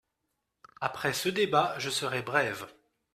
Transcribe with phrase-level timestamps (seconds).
[0.79, 2.65] Après ce débat, je serai brève.